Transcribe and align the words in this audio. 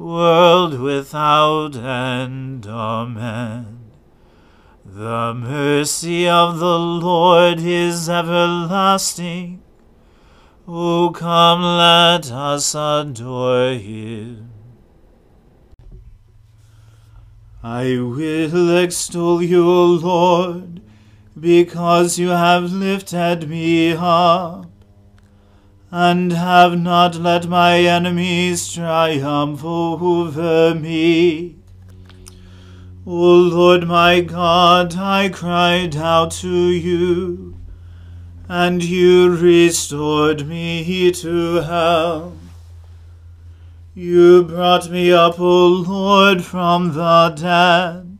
world 0.00 0.80
without 0.80 1.76
end. 1.76 2.66
Amen. 2.66 3.90
The 4.82 5.34
mercy 5.34 6.26
of 6.26 6.58
the 6.58 6.78
Lord 6.78 7.60
is 7.60 8.08
everlasting. 8.08 9.62
O 10.66 11.10
come, 11.10 11.62
let 11.62 12.30
us 12.30 12.74
adore 12.74 13.74
him. 13.74 14.50
I 17.62 17.98
will 18.00 18.78
extol 18.78 19.42
you, 19.42 19.68
O 19.68 19.84
Lord, 19.84 20.80
because 21.38 22.18
you 22.18 22.28
have 22.30 22.72
lifted 22.72 23.50
me 23.50 23.92
up 23.92 24.69
and 25.90 26.32
have 26.32 26.78
not 26.78 27.16
let 27.16 27.48
my 27.48 27.78
enemies 27.78 28.72
triumph 28.72 29.64
over 29.64 30.74
me. 30.74 31.56
O 33.06 33.34
Lord 33.34 33.88
my 33.88 34.20
God, 34.20 34.96
I 34.96 35.28
cried 35.30 35.96
out 35.96 36.30
to 36.32 36.68
you, 36.68 37.56
and 38.48 38.84
you 38.84 39.36
restored 39.36 40.46
me 40.46 41.10
to 41.10 41.54
health. 41.62 42.34
You 43.94 44.44
brought 44.44 44.88
me 44.88 45.10
up, 45.12 45.40
O 45.40 45.66
Lord, 45.66 46.44
from 46.44 46.94
the 46.94 47.30
dead. 47.36 48.18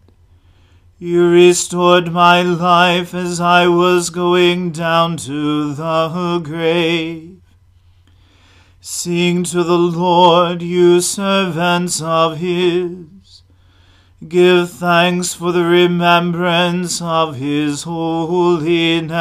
You 0.98 1.30
restored 1.30 2.10
my 2.10 2.42
life 2.42 3.14
as 3.14 3.41
I 3.41 3.69
was 3.69 4.10
going 4.10 4.72
down 4.72 5.16
to 5.19 5.72
the 5.72 6.41
grave. 6.42 7.41
Sing 8.82 9.44
to 9.44 9.62
the 9.62 9.76
Lord, 9.76 10.62
you 10.62 11.02
servants 11.02 12.00
of 12.00 12.38
his. 12.38 13.42
Give 14.26 14.70
thanks 14.70 15.34
for 15.34 15.52
the 15.52 15.64
remembrance 15.64 17.02
of 17.02 17.36
his 17.36 17.82
holiness. 17.82 19.14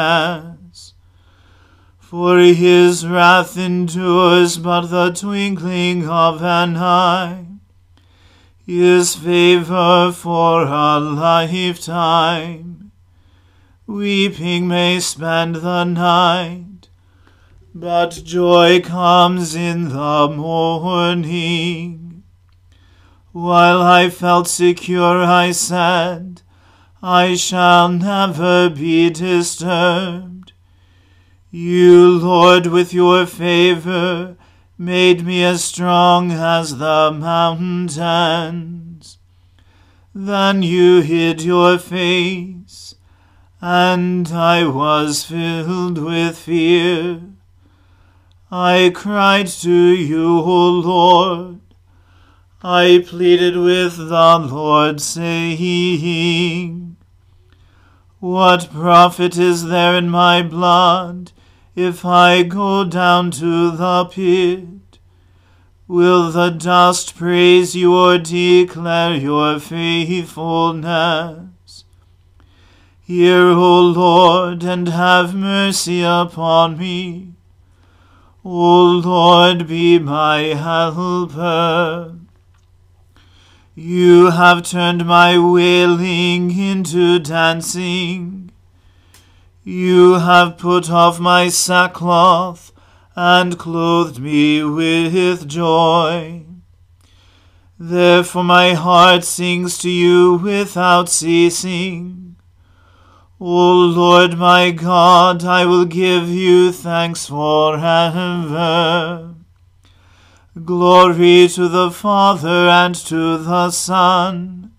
For 1.98 2.38
his 2.38 3.06
wrath 3.06 3.58
endures 3.58 4.56
but 4.56 4.86
the 4.86 5.10
twinkling 5.10 6.08
of 6.08 6.42
an 6.42 6.78
eye. 6.78 7.44
His 8.64 9.14
favor 9.14 10.10
for 10.10 10.62
a 10.62 10.98
lifetime. 10.98 12.92
Weeping 13.86 14.68
may 14.68 15.00
spend 15.00 15.56
the 15.56 15.84
night 15.84 16.69
but 17.74 18.22
joy 18.24 18.80
comes 18.80 19.54
in 19.54 19.90
the 19.90 20.28
morning. 20.28 22.24
While 23.32 23.80
I 23.80 24.10
felt 24.10 24.48
secure, 24.48 25.22
I 25.22 25.52
said, 25.52 26.42
I 27.02 27.36
shall 27.36 27.88
never 27.88 28.68
be 28.68 29.08
disturbed. 29.10 30.52
You, 31.50 32.18
Lord, 32.18 32.66
with 32.66 32.92
your 32.92 33.24
favor, 33.26 34.36
made 34.76 35.24
me 35.24 35.44
as 35.44 35.62
strong 35.62 36.32
as 36.32 36.78
the 36.78 37.12
mountains. 37.12 39.18
Then 40.12 40.62
you 40.62 41.02
hid 41.02 41.42
your 41.42 41.78
face, 41.78 42.96
and 43.60 44.26
I 44.28 44.66
was 44.66 45.24
filled 45.24 45.98
with 45.98 46.36
fear. 46.36 47.20
I 48.52 48.90
cried 48.92 49.46
to 49.62 49.70
you, 49.70 50.40
O 50.40 50.70
Lord. 50.70 51.60
I 52.64 53.04
pleaded 53.06 53.56
with 53.56 53.96
the 53.96 54.38
Lord, 54.38 55.00
saying, 55.00 56.96
What 58.18 58.72
profit 58.72 59.38
is 59.38 59.68
there 59.68 59.94
in 59.94 60.10
my 60.10 60.42
blood 60.42 61.30
if 61.76 62.04
I 62.04 62.42
go 62.42 62.84
down 62.84 63.30
to 63.32 63.70
the 63.70 64.06
pit? 64.06 64.98
Will 65.86 66.32
the 66.32 66.50
dust 66.50 67.14
praise 67.14 67.76
you 67.76 67.94
or 67.94 68.18
declare 68.18 69.14
your 69.14 69.60
faithfulness? 69.60 71.84
Hear, 73.00 73.46
O 73.46 73.80
Lord, 73.80 74.64
and 74.64 74.88
have 74.88 75.36
mercy 75.36 76.02
upon 76.02 76.76
me. 76.76 77.34
O 78.42 79.02
Lord, 79.04 79.68
be 79.68 79.98
my 79.98 80.38
helper. 80.54 82.16
You 83.74 84.30
have 84.30 84.62
turned 84.62 85.04
my 85.06 85.38
wailing 85.38 86.56
into 86.56 87.18
dancing. 87.18 88.50
You 89.62 90.14
have 90.14 90.56
put 90.56 90.90
off 90.90 91.20
my 91.20 91.50
sackcloth 91.50 92.72
and 93.14 93.58
clothed 93.58 94.18
me 94.18 94.64
with 94.64 95.46
joy. 95.46 96.46
Therefore 97.78 98.44
my 98.44 98.72
heart 98.72 99.24
sings 99.24 99.76
to 99.78 99.90
you 99.90 100.36
without 100.36 101.10
ceasing. 101.10 102.29
O 103.42 103.74
Lord 103.86 104.36
my 104.36 104.70
God, 104.70 105.44
I 105.44 105.64
will 105.64 105.86
give 105.86 106.28
you 106.28 106.70
thanks 106.72 107.24
forever. 107.24 107.74
Glory 110.62 111.48
to 111.48 111.66
the 111.66 111.90
Father 111.90 112.68
and 112.68 112.94
to 112.94 113.38
the 113.38 113.70
Son 113.70 114.72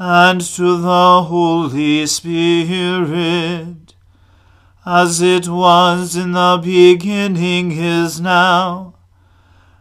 and 0.00 0.40
to 0.40 0.78
the 0.78 1.22
Holy 1.28 2.04
Spirit, 2.06 3.94
as 4.84 5.22
it 5.22 5.46
was 5.46 6.16
in 6.16 6.32
the 6.32 6.60
beginning 6.60 7.70
is 7.70 8.20
now, 8.20 8.94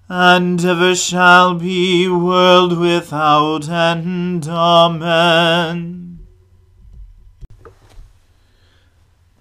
and 0.07 0.63
ever 0.63 0.93
shall 0.93 1.55
be, 1.55 2.07
world 2.07 2.77
without 2.77 3.67
end. 3.67 4.47
Amen. 4.47 6.04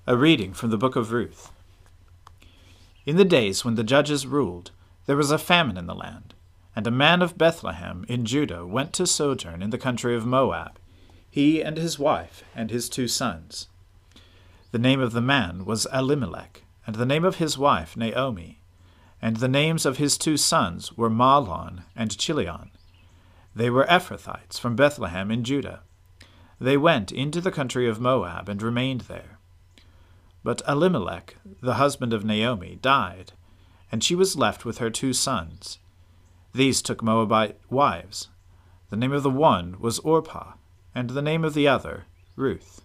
A 0.06 0.18
reading 0.18 0.52
from 0.52 0.68
the 0.68 0.76
book 0.76 0.96
of 0.96 1.12
Ruth. 1.12 1.50
In 3.06 3.16
the 3.16 3.24
days 3.24 3.64
when 3.64 3.74
the 3.74 3.82
judges 3.82 4.26
ruled, 4.26 4.70
there 5.06 5.16
was 5.16 5.30
a 5.30 5.38
famine 5.38 5.78
in 5.78 5.86
the 5.86 5.94
land, 5.94 6.34
and 6.76 6.86
a 6.86 6.90
man 6.90 7.22
of 7.22 7.38
Bethlehem 7.38 8.04
in 8.06 8.26
Judah 8.26 8.66
went 8.66 8.92
to 8.92 9.06
sojourn 9.06 9.62
in 9.62 9.70
the 9.70 9.78
country 9.78 10.14
of 10.14 10.26
Moab, 10.26 10.78
he 11.30 11.62
and 11.62 11.78
his 11.78 11.98
wife 11.98 12.44
and 12.54 12.70
his 12.70 12.90
two 12.90 13.08
sons. 13.08 13.68
The 14.72 14.78
name 14.78 15.00
of 15.00 15.12
the 15.12 15.22
man 15.22 15.64
was 15.64 15.86
Elimelech, 15.90 16.64
and 16.86 16.96
the 16.96 17.06
name 17.06 17.24
of 17.24 17.36
his 17.36 17.56
wife 17.56 17.96
Naomi, 17.96 18.60
and 19.22 19.38
the 19.38 19.48
names 19.48 19.86
of 19.86 19.96
his 19.96 20.18
two 20.18 20.36
sons 20.36 20.94
were 20.98 21.08
Mahlon 21.08 21.84
and 21.96 22.18
Chilion. 22.18 22.70
They 23.56 23.70
were 23.70 23.86
Ephrathites 23.86 24.60
from 24.60 24.76
Bethlehem 24.76 25.30
in 25.30 25.44
Judah. 25.44 25.80
They 26.60 26.76
went 26.76 27.10
into 27.10 27.40
the 27.40 27.50
country 27.50 27.88
of 27.88 28.02
Moab 28.02 28.50
and 28.50 28.60
remained 28.60 29.02
there. 29.02 29.33
But 30.44 30.62
Elimelech, 30.68 31.36
the 31.60 31.74
husband 31.74 32.12
of 32.12 32.24
Naomi, 32.24 32.78
died 32.80 33.32
and 33.94 34.02
she 34.02 34.16
was 34.16 34.36
left 34.36 34.64
with 34.64 34.78
her 34.78 34.90
two 34.90 35.12
sons. 35.12 35.78
These 36.52 36.82
took 36.82 37.00
Moabite 37.00 37.56
wives. 37.70 38.28
The 38.90 38.96
name 38.96 39.12
of 39.12 39.22
the 39.22 39.30
one 39.30 39.76
was 39.78 40.00
Orpah, 40.00 40.54
and 40.96 41.10
the 41.10 41.22
name 41.22 41.44
of 41.44 41.54
the 41.54 41.68
other 41.68 42.06
Ruth. 42.34 42.82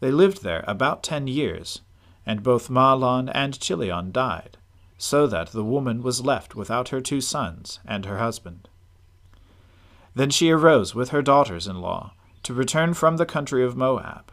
They 0.00 0.10
lived 0.10 0.42
there 0.42 0.64
about 0.66 1.04
ten 1.04 1.28
years, 1.28 1.82
and 2.26 2.42
both 2.42 2.68
Mahlon 2.68 3.28
and 3.32 3.60
Chilion 3.60 4.10
died, 4.10 4.56
so 4.98 5.28
that 5.28 5.52
the 5.52 5.62
woman 5.62 6.02
was 6.02 6.24
left 6.24 6.56
without 6.56 6.88
her 6.88 7.00
two 7.00 7.20
sons 7.20 7.78
and 7.86 8.04
her 8.04 8.18
husband. 8.18 8.68
Then 10.16 10.30
she 10.30 10.50
arose 10.50 10.92
with 10.92 11.10
her 11.10 11.22
daughters 11.22 11.68
in 11.68 11.80
law 11.80 12.14
to 12.42 12.52
return 12.52 12.94
from 12.94 13.16
the 13.16 13.26
country 13.26 13.64
of 13.64 13.76
Moab, 13.76 14.32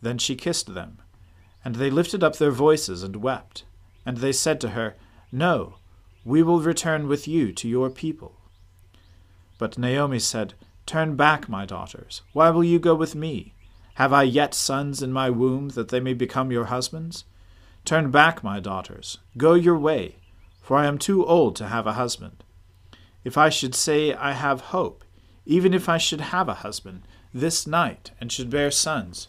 Then 0.00 0.18
she 0.18 0.36
kissed 0.36 0.74
them, 0.74 0.98
and 1.64 1.76
they 1.76 1.90
lifted 1.90 2.22
up 2.22 2.36
their 2.36 2.50
voices 2.50 3.02
and 3.02 3.16
wept. 3.16 3.64
And 4.06 4.18
they 4.18 4.32
said 4.32 4.60
to 4.62 4.70
her, 4.70 4.96
no, 5.30 5.74
we 6.24 6.42
will 6.42 6.60
return 6.60 7.08
with 7.08 7.28
you 7.28 7.52
to 7.52 7.68
your 7.68 7.90
people. 7.90 8.36
But 9.58 9.78
Naomi 9.78 10.18
said, 10.18 10.54
Turn 10.86 11.16
back, 11.16 11.48
my 11.48 11.66
daughters. 11.66 12.22
Why 12.32 12.48
will 12.48 12.64
you 12.64 12.78
go 12.78 12.94
with 12.94 13.14
me? 13.14 13.52
Have 13.94 14.12
I 14.12 14.22
yet 14.22 14.54
sons 14.54 15.02
in 15.02 15.12
my 15.12 15.28
womb 15.28 15.70
that 15.70 15.88
they 15.88 16.00
may 16.00 16.14
become 16.14 16.50
your 16.50 16.66
husbands? 16.66 17.24
Turn 17.84 18.10
back, 18.10 18.42
my 18.42 18.60
daughters. 18.60 19.18
Go 19.36 19.52
your 19.54 19.78
way, 19.78 20.16
for 20.62 20.78
I 20.78 20.86
am 20.86 20.96
too 20.96 21.26
old 21.26 21.56
to 21.56 21.66
have 21.66 21.86
a 21.86 21.94
husband. 21.94 22.42
If 23.24 23.36
I 23.36 23.50
should 23.50 23.74
say 23.74 24.14
I 24.14 24.32
have 24.32 24.72
hope, 24.72 25.04
even 25.44 25.74
if 25.74 25.88
I 25.88 25.98
should 25.98 26.20
have 26.20 26.48
a 26.48 26.54
husband, 26.54 27.02
this 27.34 27.66
night, 27.66 28.12
and 28.20 28.32
should 28.32 28.48
bear 28.48 28.70
sons, 28.70 29.28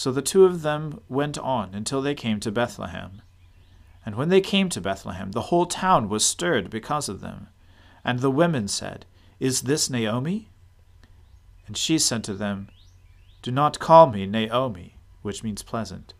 So 0.00 0.10
the 0.10 0.22
two 0.22 0.46
of 0.46 0.62
them 0.62 1.02
went 1.10 1.36
on 1.36 1.74
until 1.74 2.00
they 2.00 2.14
came 2.14 2.40
to 2.40 2.50
Bethlehem. 2.50 3.20
And 4.06 4.14
when 4.14 4.30
they 4.30 4.40
came 4.40 4.70
to 4.70 4.80
Bethlehem, 4.80 5.32
the 5.32 5.48
whole 5.52 5.66
town 5.66 6.08
was 6.08 6.24
stirred 6.24 6.70
because 6.70 7.10
of 7.10 7.20
them. 7.20 7.48
And 8.02 8.20
the 8.20 8.30
women 8.30 8.66
said, 8.66 9.04
Is 9.38 9.60
this 9.60 9.90
Naomi? 9.90 10.48
And 11.66 11.76
she 11.76 11.98
said 11.98 12.24
to 12.24 12.32
them, 12.32 12.70
Do 13.42 13.50
not 13.50 13.78
call 13.78 14.06
me 14.06 14.24
Naomi, 14.24 14.96
which 15.20 15.44
means 15.44 15.62
pleasant. 15.62 16.14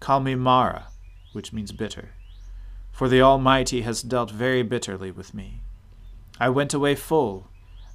Call 0.00 0.20
me 0.20 0.34
Mara, 0.34 0.88
which 1.32 1.50
means 1.50 1.72
bitter. 1.72 2.10
For 2.92 3.08
the 3.08 3.22
Almighty 3.22 3.80
has 3.80 4.02
dealt 4.02 4.32
very 4.32 4.62
bitterly 4.62 5.10
with 5.10 5.32
me. 5.32 5.62
I 6.38 6.50
went 6.50 6.74
away 6.74 6.94
full, 6.94 7.48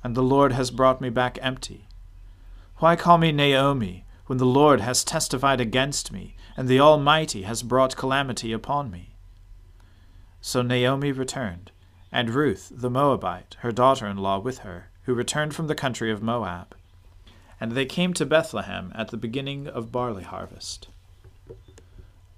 and 0.04 0.16
the 0.16 0.24
Lord 0.24 0.54
has 0.54 0.72
brought 0.72 1.00
me 1.00 1.12
back 1.12 1.38
empty. 1.40 1.86
Why 2.78 2.96
call 2.96 3.20
me 3.20 3.32
Naomi, 3.32 4.06
when 4.30 4.38
the 4.38 4.46
Lord 4.46 4.80
has 4.82 5.04
testified 5.04 5.60
against 5.60 6.12
me, 6.12 6.36
and 6.56 6.68
the 6.68 6.80
Almighty 6.80 7.42
has 7.42 7.64
brought 7.64 7.96
calamity 7.96 8.54
upon 8.54 8.92
me? 8.92 9.16
So 10.40 10.62
Naomi 10.62 11.12
returned, 11.12 11.72
and 12.12 12.30
Ruth 12.30 12.72
the 12.72 12.92
Moabite, 12.92 13.58
her 13.62 13.72
daughter 13.72 14.06
in 14.06 14.18
law, 14.18 14.38
with 14.38 14.60
her, 14.60 14.92
who 15.06 15.16
returned 15.16 15.56
from 15.56 15.66
the 15.66 15.74
country 15.74 16.12
of 16.12 16.22
Moab. 16.22 16.76
And 17.60 17.72
they 17.72 17.88
came 17.88 18.14
to 18.14 18.24
Bethlehem 18.24 18.92
at 18.94 19.08
the 19.08 19.18
beginning 19.18 19.68
of 19.68 19.92
barley 19.92 20.26
harvest. 20.26 20.90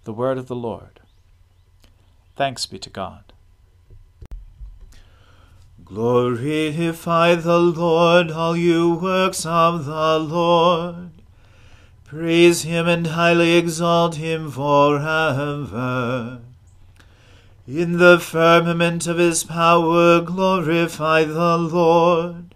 The 0.06 0.14
word 0.14 0.38
of 0.38 0.48
the 0.48 0.56
Lord. 0.56 1.02
Thanks 2.38 2.66
be 2.66 2.80
to 2.80 2.90
God. 2.90 3.34
Glorify 5.84 7.36
the 7.36 7.60
Lord, 7.60 8.32
all 8.32 8.56
you 8.56 8.94
works 8.94 9.46
of 9.46 9.84
the 9.84 10.20
Lord. 10.20 11.21
Praise 12.12 12.64
him 12.64 12.90
and 12.90 13.08
highly 13.08 13.54
exalt 13.56 14.16
him 14.16 14.52
forever. 14.52 16.42
In 17.66 18.00
the 18.00 18.20
firmament 18.20 19.08
of 19.08 19.18
his 19.18 19.46
power 19.46 20.20
glorify 20.20 21.24
the 21.24 21.58
Lord. 21.58 22.54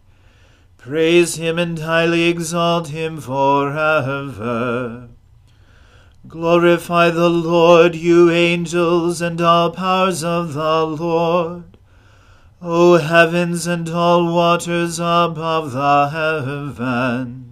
Praise 0.77 1.35
him 1.37 1.57
and 1.57 1.79
highly 1.79 2.23
exalt 2.23 2.89
him 2.89 3.21
forever. 3.21 5.07
Glorify 6.27 7.11
the 7.11 7.29
Lord, 7.29 7.95
you 7.95 8.29
angels, 8.29 9.21
and 9.21 9.39
all 9.39 9.71
powers 9.71 10.21
of 10.21 10.53
the 10.53 10.85
Lord. 10.85 11.77
O 12.61 12.97
heavens 12.97 13.67
and 13.67 13.87
all 13.87 14.33
waters 14.33 14.99
above 14.99 15.71
the 15.71 16.09
heavens. 16.09 17.44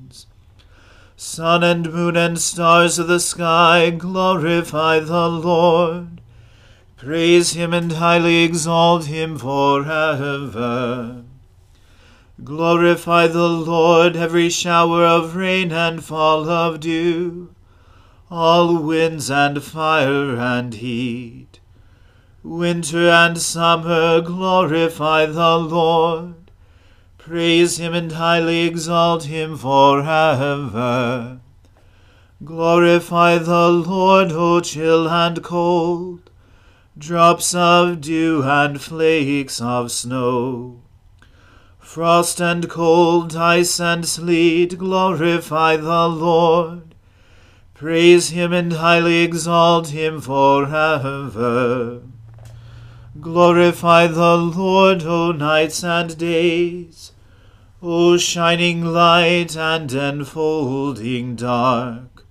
Sun 1.25 1.63
and 1.63 1.91
moon 1.91 2.17
and 2.17 2.37
stars 2.37 2.99
of 2.99 3.07
the 3.07 3.19
sky, 3.19 3.89
glorify 3.91 4.99
the 4.99 5.29
Lord. 5.29 6.19
Praise 6.97 7.53
him 7.53 7.73
and 7.73 7.93
highly 7.93 8.43
exalt 8.43 9.05
him 9.05 9.37
forever. 9.37 11.23
Glorify 12.43 13.27
the 13.27 13.47
Lord, 13.47 14.17
every 14.17 14.49
shower 14.49 15.05
of 15.05 15.37
rain 15.37 15.71
and 15.71 16.03
fall 16.03 16.49
of 16.49 16.81
dew, 16.81 17.55
all 18.29 18.77
winds 18.77 19.31
and 19.31 19.63
fire 19.63 20.35
and 20.35 20.73
heat. 20.73 21.61
Winter 22.43 23.07
and 23.09 23.39
summer, 23.39 24.19
glorify 24.19 25.25
the 25.25 25.57
Lord. 25.57 26.42
Praise 27.25 27.77
him 27.77 27.93
and 27.93 28.11
highly 28.11 28.67
exalt 28.67 29.23
him 29.23 29.57
forever. 29.57 31.39
Glorify 32.43 33.37
the 33.37 33.69
Lord, 33.69 34.31
O 34.31 34.59
chill 34.59 35.09
and 35.09 35.41
cold 35.41 36.29
drops 36.97 37.55
of 37.55 38.01
dew 38.01 38.43
and 38.43 38.79
flakes 38.79 39.59
of 39.59 39.91
snow. 39.91 40.79
Frost 41.79 42.39
and 42.39 42.69
cold, 42.69 43.35
ice 43.35 43.79
and 43.79 44.05
sleet, 44.07 44.77
glorify 44.77 45.75
the 45.75 46.07
Lord. 46.07 46.93
Praise 47.73 48.29
him 48.29 48.53
and 48.53 48.73
highly 48.73 49.23
exalt 49.23 49.87
him 49.87 50.21
forever. 50.21 52.01
Glorify 53.19 54.07
the 54.07 54.37
Lord, 54.37 55.03
O 55.03 55.31
nights 55.31 55.83
and 55.83 56.15
days, 56.17 57.12
O 57.85 58.15
shining 58.15 58.85
light 58.85 59.57
and 59.57 59.91
enfolding 59.91 61.35
dark. 61.35 62.25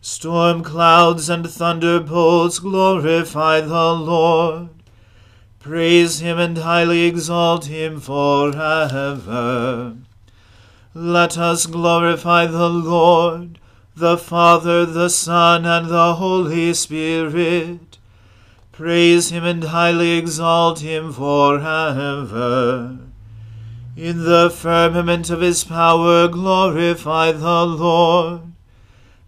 Storm 0.00 0.64
clouds 0.64 1.28
and 1.28 1.48
thunderbolts 1.48 2.58
glorify 2.58 3.60
the 3.60 3.92
Lord. 3.92 4.70
Praise 5.60 6.18
him 6.18 6.40
and 6.40 6.58
highly 6.58 7.04
exalt 7.04 7.66
him 7.66 8.00
forever. 8.00 9.94
Let 10.94 11.38
us 11.38 11.66
glorify 11.66 12.46
the 12.46 12.68
Lord, 12.68 13.60
the 13.94 14.18
Father, 14.18 14.84
the 14.84 15.10
Son, 15.10 15.64
and 15.64 15.88
the 15.90 16.16
Holy 16.16 16.74
Spirit. 16.74 17.98
Praise 18.72 19.30
him 19.30 19.44
and 19.44 19.62
highly 19.62 20.18
exalt 20.18 20.80
him 20.80 21.12
forever. 21.12 22.98
In 23.96 24.24
the 24.24 24.48
firmament 24.48 25.28
of 25.28 25.42
his 25.42 25.64
power 25.64 26.26
glorify 26.26 27.30
the 27.32 27.66
Lord. 27.66 28.40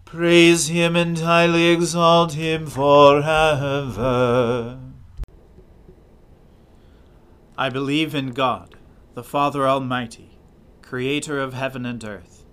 Praise 0.05 0.69
him 0.69 0.95
and 0.95 1.19
highly 1.19 1.67
exalt 1.67 2.33
him 2.33 2.65
forever. 2.65 3.19
I 7.55 7.69
believe 7.69 8.15
in 8.15 8.31
God, 8.31 8.75
the 9.13 9.23
Father 9.23 9.67
Almighty, 9.67 10.39
creator 10.81 11.39
of 11.39 11.53
heaven 11.53 11.85
and 11.85 12.03
earth. 12.03 12.43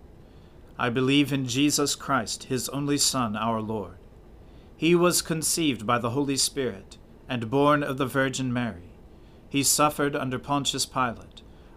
I 0.78 0.90
believe 0.90 1.33
in 1.33 1.47
Jesus 1.47 1.95
Christ, 1.95 2.45
his 2.45 2.69
only 2.69 2.99
Son, 2.99 3.37
our 3.37 3.62
Lord. 3.62 3.97
He 4.76 4.95
was 4.95 5.23
conceived 5.23 5.87
by 5.87 5.99
the 5.99 6.11
Holy 6.11 6.37
Spirit 6.37 6.99
and 7.26 7.50
born 7.50 7.83
of 7.83 7.97
the 7.97 8.07
Virgin 8.07 8.52
Mary. 8.52 8.90
He 9.49 9.62
suffered 9.62 10.14
under 10.14 10.38
Pontius 10.38 10.85
Pilate, 10.85 11.40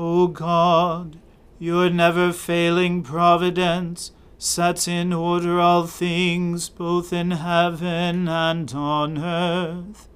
O 0.00 0.28
God, 0.28 1.18
your 1.58 1.90
never 1.90 2.32
failing 2.32 3.02
providence 3.02 4.12
sets 4.38 4.86
in 4.86 5.12
order 5.12 5.58
all 5.58 5.88
things, 5.88 6.68
both 6.68 7.12
in 7.12 7.32
heaven 7.32 8.28
and 8.28 8.72
on 8.72 9.18
earth. 9.18 10.08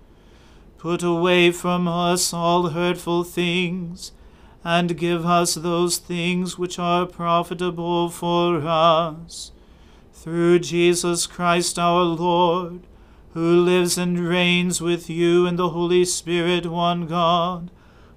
Put 0.78 1.02
away 1.02 1.50
from 1.50 1.88
us 1.88 2.32
all 2.32 2.68
hurtful 2.68 3.24
things, 3.24 4.12
and 4.64 4.96
give 4.96 5.26
us 5.26 5.54
those 5.54 5.98
things 5.98 6.56
which 6.56 6.78
are 6.78 7.04
profitable 7.04 8.08
for 8.08 8.58
us. 8.58 9.50
Through 10.12 10.60
Jesus 10.60 11.26
Christ 11.26 11.76
our 11.76 12.04
Lord, 12.04 12.86
who 13.34 13.60
lives 13.60 13.98
and 13.98 14.20
reigns 14.20 14.80
with 14.80 15.10
you 15.10 15.44
in 15.46 15.56
the 15.56 15.70
Holy 15.70 16.04
Spirit, 16.04 16.66
one 16.66 17.08
God, 17.08 17.72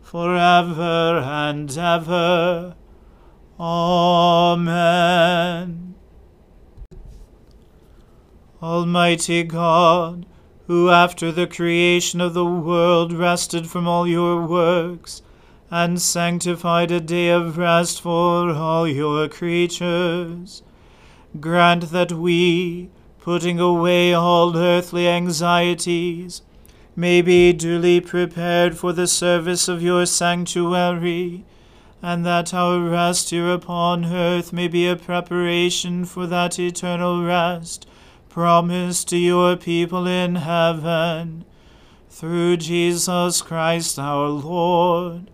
for 0.05 0.37
ever 0.37 1.19
and 1.25 1.75
ever. 1.75 2.75
Amen. 3.59 4.75
Almighty 8.61 9.41
God, 9.43 10.27
who 10.67 10.91
after 10.91 11.31
the 11.31 11.47
creation 11.47 12.21
of 12.21 12.35
the 12.35 12.45
world 12.45 13.13
rested 13.13 13.67
from 13.67 13.87
all 13.87 14.07
your 14.07 14.45
works, 14.45 15.23
and 15.71 15.99
sanctified 15.99 16.91
a 16.91 16.99
day 17.01 17.29
of 17.29 17.57
rest 17.57 17.99
for 17.99 18.51
all 18.51 18.87
your 18.87 19.27
creatures. 19.27 20.61
Grant 21.39 21.89
that 21.89 22.11
we, 22.11 22.91
putting 23.19 23.59
away 23.59 24.13
all 24.13 24.55
earthly 24.55 25.07
anxieties, 25.07 26.43
may 26.95 27.21
be 27.21 27.51
duly 27.51 27.99
prepared 27.99 28.77
for 28.77 28.93
the 28.93 29.07
service 29.07 29.67
of 29.67 29.81
your 29.81 30.05
sanctuary, 30.05 31.43
and 32.01 32.25
that 32.25 32.53
our 32.53 32.79
rest 32.79 33.31
here 33.31 33.51
upon 33.51 34.05
earth 34.05 34.53
may 34.53 34.67
be 34.67 34.87
a 34.87 34.95
preparation 34.95 36.05
for 36.05 36.27
that 36.27 36.59
eternal 36.59 37.23
rest 37.23 37.87
promised 38.29 39.07
to 39.09 39.17
your 39.17 39.55
people 39.55 40.05
in 40.05 40.35
heaven, 40.35 41.45
through 42.09 42.57
Jesus 42.57 43.41
Christ 43.41 43.97
our 43.97 44.27
Lord. 44.27 45.31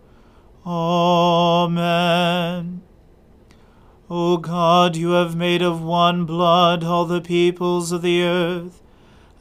Amen. 0.64 1.72
O 4.08 4.36
God, 4.36 4.94
you 4.94 5.10
have 5.10 5.34
made 5.34 5.62
of 5.62 5.82
one 5.82 6.24
blood 6.24 6.84
all 6.84 7.04
the 7.04 7.20
peoples 7.20 7.90
of 7.92 8.02
the 8.02 8.22
earth, 8.22 8.80